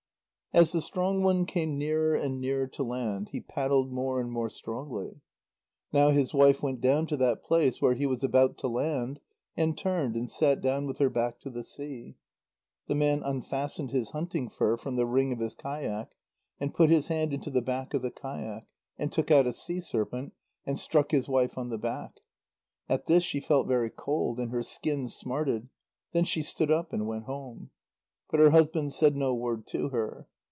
As 0.53 0.73
the 0.73 0.81
strong 0.81 1.23
one 1.23 1.45
came 1.45 1.77
nearer 1.77 2.13
and 2.13 2.41
nearer 2.41 2.67
to 2.67 2.83
land, 2.83 3.29
he 3.29 3.39
paddled 3.39 3.89
more 3.93 4.19
and 4.19 4.29
more 4.29 4.49
strongly. 4.49 5.21
Now 5.93 6.09
his 6.09 6.33
wife 6.33 6.61
went 6.61 6.81
down 6.81 7.07
to 7.07 7.15
that 7.15 7.41
place 7.41 7.81
where 7.81 7.93
he 7.93 8.05
was 8.05 8.21
about 8.21 8.57
to 8.57 8.67
land, 8.67 9.21
and 9.55 9.77
turned 9.77 10.17
and 10.17 10.29
sat 10.29 10.59
down 10.59 10.87
with 10.87 10.97
her 10.97 11.09
back 11.09 11.39
to 11.39 11.49
the 11.49 11.63
sea. 11.63 12.17
The 12.87 12.95
man 12.95 13.23
unfastened 13.23 13.91
his 13.91 14.09
hunting 14.09 14.49
fur 14.49 14.75
from 14.75 14.97
the 14.97 15.05
ring 15.05 15.31
of 15.31 15.39
his 15.39 15.55
kayak, 15.55 16.17
and 16.59 16.73
put 16.73 16.89
his 16.89 17.07
hand 17.07 17.31
into 17.31 17.49
the 17.49 17.61
back 17.61 17.93
of 17.93 18.01
the 18.01 18.11
kayak, 18.11 18.67
and 18.97 19.09
took 19.09 19.31
out 19.31 19.47
a 19.47 19.53
sea 19.53 19.79
serpent, 19.79 20.33
and 20.65 20.77
struck 20.77 21.11
his 21.11 21.29
wife 21.29 21.57
on 21.57 21.69
the 21.69 21.77
back. 21.77 22.19
At 22.89 23.05
this 23.05 23.23
she 23.23 23.39
felt 23.39 23.69
very 23.69 23.89
cold, 23.89 24.37
and 24.37 24.51
her 24.51 24.63
skin 24.63 25.07
smarted. 25.07 25.69
Then 26.11 26.25
she 26.25 26.41
stood 26.43 26.69
up 26.69 26.91
and 26.91 27.07
went 27.07 27.23
home. 27.23 27.69
But 28.29 28.41
her 28.41 28.49
husband 28.49 28.91
said 28.91 29.15
no 29.15 29.33
word 29.33 29.65
to 29.67 29.87
her. 29.89 30.27